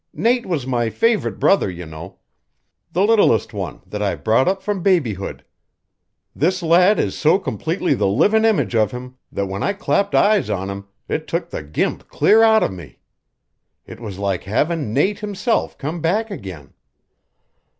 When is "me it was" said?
12.73-14.17